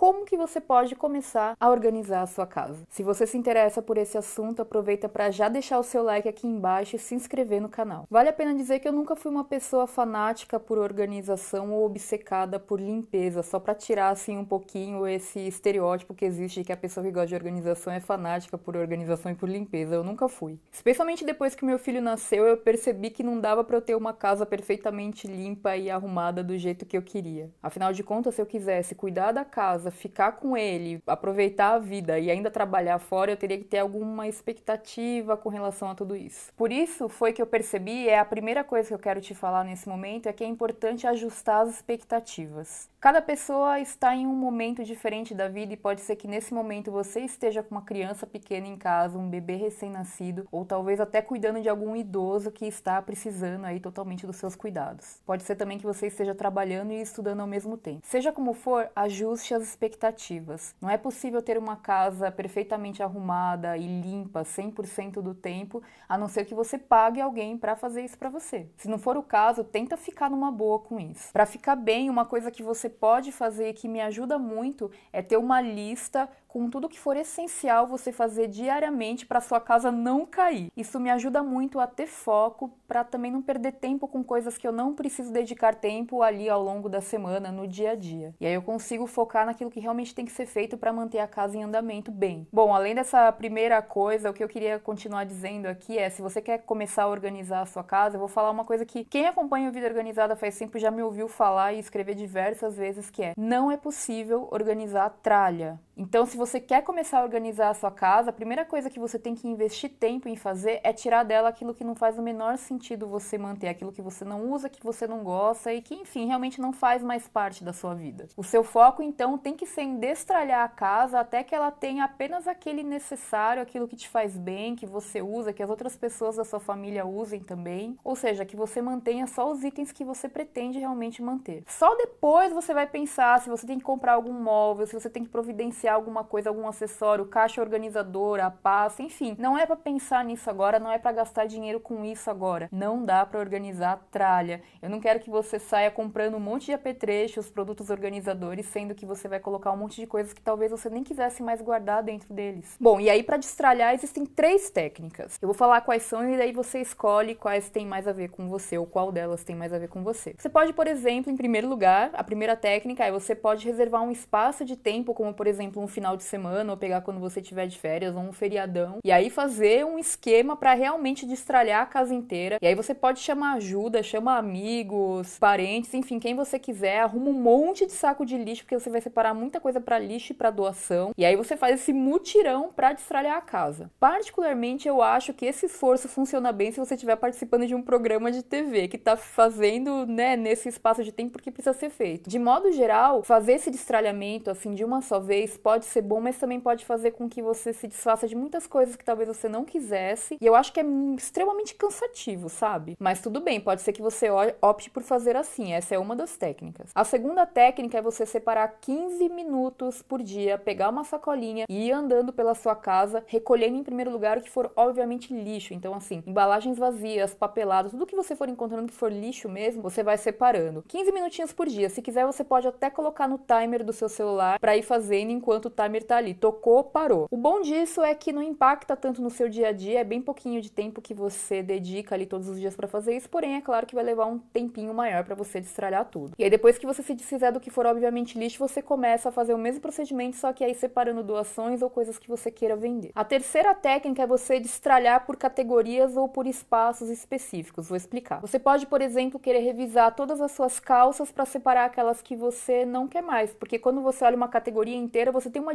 [0.00, 2.84] como que você pode começar a organizar a sua casa.
[2.88, 6.46] Se você se interessa por esse assunto, aproveita para já deixar o seu like aqui
[6.46, 8.06] embaixo e se inscrever no canal.
[8.08, 12.58] Vale a pena dizer que eu nunca fui uma pessoa fanática por organização ou obcecada
[12.58, 16.78] por limpeza, só para tirar assim um pouquinho esse estereótipo que existe de que a
[16.78, 19.96] pessoa que gosta de organização é fanática por organização e por limpeza.
[19.96, 20.58] Eu nunca fui.
[20.72, 24.14] Especialmente depois que meu filho nasceu, eu percebi que não dava para eu ter uma
[24.14, 27.50] casa perfeitamente limpa e arrumada do jeito que eu queria.
[27.62, 32.18] Afinal de contas, se eu quisesse cuidar da casa, ficar com ele, aproveitar a vida
[32.18, 36.52] e ainda trabalhar fora, eu teria que ter alguma expectativa com relação a tudo isso.
[36.56, 39.64] Por isso foi que eu percebi, é a primeira coisa que eu quero te falar
[39.64, 42.88] nesse momento, é que é importante ajustar as expectativas.
[43.00, 46.90] Cada pessoa está em um momento diferente da vida e pode ser que nesse momento
[46.90, 51.62] você esteja com uma criança pequena em casa, um bebê recém-nascido, ou talvez até cuidando
[51.62, 55.22] de algum idoso que está precisando aí totalmente dos seus cuidados.
[55.24, 58.00] Pode ser também que você esteja trabalhando e estudando ao mesmo tempo.
[58.04, 60.74] Seja como for, ajuste as expectativas.
[60.78, 66.28] Não é possível ter uma casa perfeitamente arrumada e limpa 100% do tempo, a não
[66.28, 68.68] ser que você pague alguém para fazer isso para você.
[68.76, 71.32] Se não for o caso, tenta ficar numa boa com isso.
[71.32, 75.38] Para ficar bem, uma coisa que você pode fazer que me ajuda muito é ter
[75.38, 80.70] uma lista com tudo que for essencial você fazer diariamente para sua casa não cair.
[80.76, 84.66] Isso me ajuda muito a ter foco para também não perder tempo com coisas que
[84.66, 88.34] eu não preciso dedicar tempo ali ao longo da semana, no dia a dia.
[88.40, 91.28] E aí eu consigo focar naquilo que realmente tem que ser feito para manter a
[91.28, 92.48] casa em andamento bem.
[92.52, 96.42] Bom, além dessa primeira coisa, o que eu queria continuar dizendo aqui é, se você
[96.42, 99.68] quer começar a organizar a sua casa, eu vou falar uma coisa que quem acompanha
[99.68, 103.34] o Vida Organizada faz tempo já me ouviu falar e escrever diversas vezes que é:
[103.36, 105.78] não é possível organizar tralha.
[105.96, 109.18] Então, se você quer começar a organizar a sua casa, a primeira coisa que você
[109.18, 112.56] tem que investir tempo em fazer é tirar dela aquilo que não faz o menor
[112.56, 116.26] sentido você manter, aquilo que você não usa, que você não gosta e que, enfim,
[116.26, 118.26] realmente não faz mais parte da sua vida.
[118.38, 122.04] O seu foco, então, tem que ser em destralhar a casa até que ela tenha
[122.04, 126.36] apenas aquele necessário, aquilo que te faz bem, que você usa, que as outras pessoas
[126.36, 127.98] da sua família usem também.
[128.02, 131.64] Ou seja, que você mantenha só os itens que você pretende realmente manter.
[131.66, 135.22] Só depois você vai pensar se você tem que comprar algum móvel, se você tem
[135.22, 139.34] que providenciar alguma coisa, algum acessório, caixa organizadora, pasta, enfim.
[139.36, 142.68] Não é para pensar nisso agora, não é para gastar dinheiro com isso agora.
[142.70, 144.62] Não dá para organizar a tralha.
[144.80, 149.04] Eu não quero que você saia comprando um monte de apetrechos, produtos organizadores, sendo que
[149.04, 152.32] você vai colocar um monte de coisas que talvez você nem quisesse mais guardar dentro
[152.32, 152.76] deles.
[152.80, 155.36] Bom, e aí para destralhar existem três técnicas.
[155.42, 158.48] Eu vou falar quais são e daí você escolhe quais têm mais a ver com
[158.48, 160.34] você ou qual delas tem mais a ver com você.
[160.38, 164.12] Você pode, por exemplo, em primeiro lugar, a primeira técnica é você pode reservar um
[164.12, 167.66] espaço de tempo, como por exemplo um final de semana ou pegar quando você tiver
[167.66, 172.14] de férias ou um feriadão e aí fazer um esquema para realmente destralhar a casa
[172.14, 172.58] inteira.
[172.60, 177.34] E aí você pode chamar ajuda, chama amigos, parentes, enfim, quem você quiser, arruma um
[177.34, 180.50] monte de saco de lixo porque você vai separar muita coisa para lixo e para
[180.50, 181.12] doação.
[181.16, 183.90] E aí você faz esse mutirão para destralhar a casa.
[183.98, 188.30] Particularmente eu acho que esse esforço funciona bem se você estiver participando de um programa
[188.30, 192.28] de TV que tá fazendo, né, nesse espaço de tempo porque precisa ser feito.
[192.28, 196.38] De modo geral, fazer esse destralhamento assim de uma só vez pode ser bom, mas
[196.38, 199.64] também pode fazer com que você se desfaça de muitas coisas que talvez você não
[199.64, 200.36] quisesse.
[200.40, 200.84] E eu acho que é
[201.16, 202.96] extremamente cansativo, sabe?
[202.98, 204.26] Mas tudo bem, pode ser que você
[204.60, 205.72] opte por fazer assim.
[205.72, 206.90] Essa é uma das técnicas.
[206.96, 211.92] A segunda técnica é você separar 15 minutos por dia, pegar uma sacolinha e ir
[211.92, 215.72] andando pela sua casa, recolhendo em primeiro lugar o que for obviamente lixo.
[215.72, 220.02] Então, assim, embalagens vazias, papeladas, tudo que você for encontrando que for lixo mesmo, você
[220.02, 220.82] vai separando.
[220.88, 221.88] 15 minutinhos por dia.
[221.88, 225.66] Se quiser, você pode até colocar no timer do seu celular para ir fazendo enquanto
[225.66, 226.34] o timer tá ali.
[226.34, 227.26] Tocou, parou.
[227.30, 230.20] O bom disso é que não impacta tanto no seu dia a dia, é bem
[230.20, 233.60] pouquinho de tempo que você dedica ali todos os dias para fazer isso, porém é
[233.60, 236.32] claro que vai levar um tempinho maior para você destralhar tudo.
[236.38, 239.32] E aí depois que você se desfizer do que for obviamente lixo, você começa a
[239.32, 243.10] fazer o mesmo procedimento, só que aí separando doações ou coisas que você queira vender.
[243.14, 247.88] A terceira técnica é você destralhar por categorias ou por espaços específicos.
[247.88, 248.40] Vou explicar.
[248.40, 252.84] Você pode, por exemplo, querer revisar todas as suas calças para separar aquelas que você
[252.84, 255.74] não quer mais, porque quando você olha uma categoria inteira, você tem uma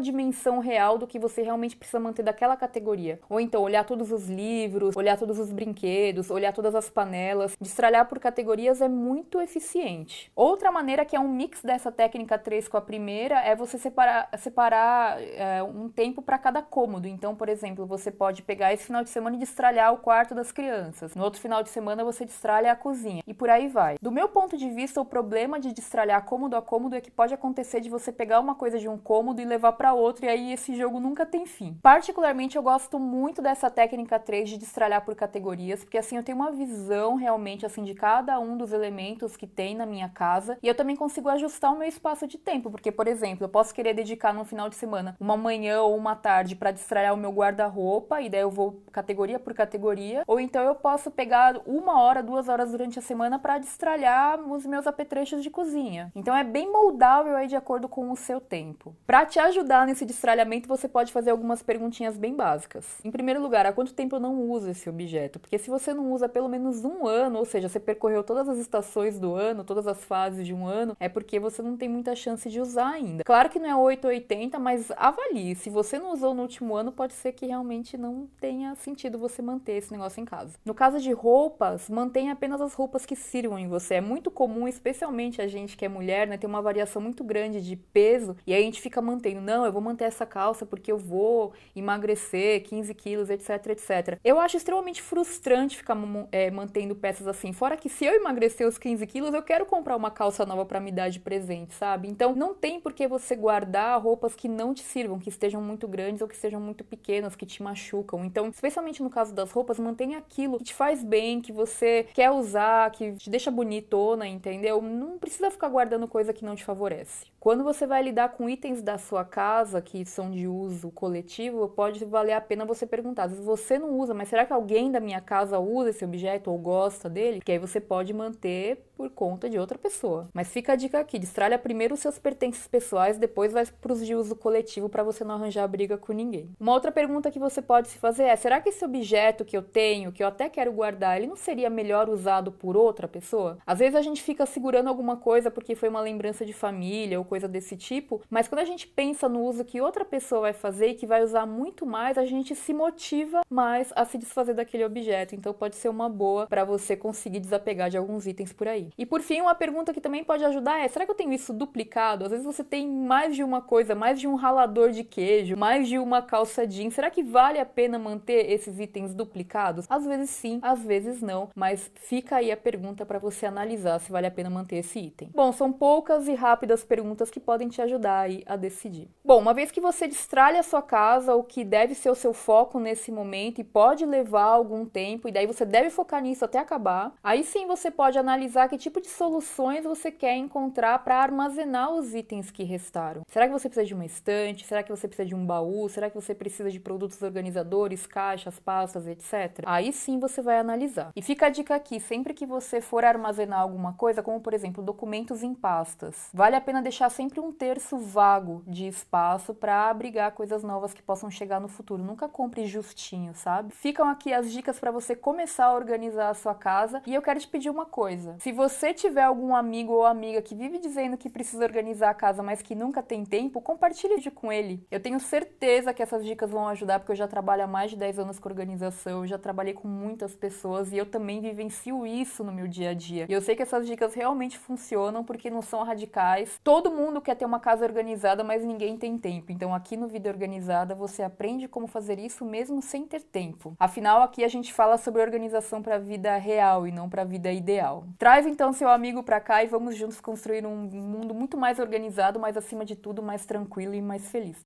[0.60, 3.20] real do que você realmente precisa manter daquela categoria.
[3.30, 7.56] Ou então olhar todos os livros, olhar todos os brinquedos, olhar todas as panelas.
[7.60, 10.32] Destralhar por categorias é muito eficiente.
[10.36, 14.30] Outra maneira que é um mix dessa técnica 3 com a primeira é você separar,
[14.38, 17.08] separar é, um tempo para cada cômodo.
[17.08, 20.52] Então, por exemplo, você pode pegar esse final de semana e destralhar o quarto das
[20.52, 21.16] crianças.
[21.16, 23.24] No outro final de semana você destralha a cozinha.
[23.26, 23.96] E por aí vai.
[24.02, 27.34] Do meu ponto de vista, o problema de destralhar cômodo a cômodo é que pode
[27.34, 30.54] acontecer de você pegar uma coisa de um cômodo e levar para outro e aí
[30.54, 31.78] esse jogo nunca tem fim.
[31.82, 36.38] Particularmente eu gosto muito dessa técnica 3 de destralhar por categorias, porque assim eu tenho
[36.38, 40.68] uma visão realmente assim de cada um dos elementos que tem na minha casa e
[40.68, 43.94] eu também consigo ajustar o meu espaço de tempo, porque por exemplo, eu posso querer
[43.94, 48.22] dedicar no final de semana uma manhã ou uma tarde para destralhar o meu guarda-roupa
[48.22, 52.48] e daí eu vou categoria por categoria, ou então eu posso pegar uma hora, duas
[52.48, 56.12] horas durante a semana para destralhar os meus apetrechos de cozinha.
[56.16, 58.96] Então é bem moldável aí de acordo com o seu tempo.
[59.06, 62.86] Para te ajudar nesse destralhamento, você pode fazer algumas perguntinhas bem básicas.
[63.04, 65.40] Em primeiro lugar, há quanto tempo eu não uso esse objeto?
[65.40, 68.58] Porque se você não usa pelo menos um ano, ou seja, você percorreu todas as
[68.58, 72.16] estações do ano, todas as fases de um ano, é porque você não tem muita
[72.16, 73.24] chance de usar ainda.
[73.24, 75.56] Claro que não é 880, mas avalie.
[75.56, 79.42] Se você não usou no último ano, pode ser que realmente não tenha sentido você
[79.42, 80.54] manter esse negócio em casa.
[80.66, 83.96] No caso de roupas, mantenha apenas as roupas que sirvam em você.
[83.96, 87.62] É muito comum, especialmente a gente que é mulher, né, ter uma variação muito grande
[87.62, 90.92] de peso e aí a gente fica mantendo, não, eu vou manter essa calça porque
[90.92, 94.20] eu vou emagrecer 15 quilos, etc, etc.
[94.24, 95.98] Eu acho extremamente frustrante ficar
[96.32, 97.52] é, mantendo peças assim.
[97.52, 100.80] Fora que se eu emagrecer os 15 quilos, eu quero comprar uma calça nova para
[100.80, 102.08] me dar de presente, sabe?
[102.08, 105.88] Então não tem por que você guardar roupas que não te sirvam, que estejam muito
[105.88, 108.24] grandes ou que sejam muito pequenas, que te machucam.
[108.24, 112.32] Então, especialmente no caso das roupas, mantenha aquilo que te faz bem, que você quer
[112.32, 114.82] usar, que te deixa bonitona, entendeu?
[114.82, 117.35] Não precisa ficar guardando coisa que não te favorece.
[117.46, 122.04] Quando você vai lidar com itens da sua casa que são de uso coletivo, pode
[122.04, 123.26] valer a pena você perguntar.
[123.26, 126.50] Às vezes você não usa, mas será que alguém da minha casa usa esse objeto
[126.50, 127.42] ou gosta dele?
[127.42, 130.28] Que aí você pode manter por conta de outra pessoa.
[130.34, 134.04] Mas fica a dica aqui: destralha primeiro os seus pertences pessoais, depois vai para os
[134.04, 136.50] de uso coletivo para você não arranjar briga com ninguém.
[136.60, 139.62] Uma outra pergunta que você pode se fazer é: será que esse objeto que eu
[139.62, 143.60] tenho, que eu até quero guardar, ele não seria melhor usado por outra pessoa?
[143.68, 147.26] Às vezes a gente fica segurando alguma coisa porque foi uma lembrança de família ou
[147.26, 150.88] coisa desse tipo, mas quando a gente pensa no uso que outra pessoa vai fazer
[150.88, 154.86] e que vai usar muito mais, a gente se motiva mais a se desfazer daquele
[154.86, 155.36] objeto.
[155.36, 158.90] Então pode ser uma boa para você conseguir desapegar de alguns itens por aí.
[158.98, 161.54] E por fim, uma pergunta que também pode ajudar é: será que eu tenho isso
[161.54, 162.26] duplicado?
[162.26, 165.88] Às vezes você tem mais de uma coisa, mais de um ralador de queijo, mais
[165.88, 166.94] de uma calça jeans.
[166.94, 169.86] Será que vale a pena manter esses itens duplicados?
[169.90, 174.12] Às vezes sim, às vezes não, mas fica aí a pergunta para você analisar se
[174.12, 175.30] vale a pena manter esse item.
[175.34, 179.10] Bom, são poucas e rápidas perguntas que podem te ajudar aí a decidir.
[179.24, 182.34] Bom, uma vez que você destralha a sua casa, o que deve ser o seu
[182.34, 186.60] foco nesse momento e pode levar algum tempo, e daí você deve focar nisso até
[186.60, 191.92] acabar, aí sim você pode analisar que tipo de soluções você quer encontrar para armazenar
[191.94, 193.24] os itens que restaram.
[193.28, 194.66] Será que você precisa de uma estante?
[194.66, 195.90] Será que você precisa de um baú?
[195.90, 199.64] Será que você precisa de produtos organizadores, caixas, pastas, etc?
[199.66, 201.12] Aí sim você vai analisar.
[201.16, 204.84] E fica a dica aqui, sempre que você for armazenar alguma coisa, como por exemplo
[204.84, 210.34] documentos em pastas, vale a pena deixar sempre um terço vago de espaço para abrigar
[210.34, 212.04] coisas novas que possam chegar no futuro.
[212.04, 213.74] Nunca compre justinho, sabe?
[213.74, 217.02] Ficam aqui as dicas para você começar a organizar a sua casa.
[217.06, 220.56] E eu quero te pedir uma coisa: se você tiver algum amigo ou amiga que
[220.56, 224.86] vive dizendo que precisa organizar a casa, mas que nunca tem tempo, compartilhe com ele.
[224.90, 227.98] Eu tenho certeza que essas dicas vão ajudar, porque eu já trabalho há mais de
[227.98, 232.52] 10 anos com organização, já trabalhei com muitas pessoas e eu também vivencio isso no
[232.52, 233.26] meu dia a dia.
[233.30, 236.60] E eu sei que essas dicas realmente funcionam porque não são radicais.
[236.64, 239.52] Todo mundo quer ter uma casa organizada, mas ninguém tem tempo.
[239.52, 243.76] Então aqui no Vida Organizada você aprende como fazer isso mesmo sem ter tempo.
[243.80, 247.26] Afinal, aqui a gente fala sobre organização para a vida real e não para a
[247.26, 248.06] vida ideal.
[248.18, 252.40] Traz então seu amigo para cá e vamos juntos construir um mundo muito mais organizado,
[252.40, 254.58] mas acima de tudo mais tranquilo e mais feliz.